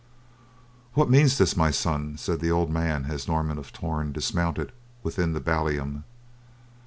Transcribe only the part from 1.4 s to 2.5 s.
my son?" said the